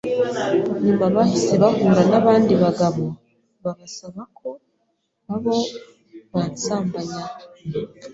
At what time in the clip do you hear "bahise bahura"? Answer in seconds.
1.15-2.01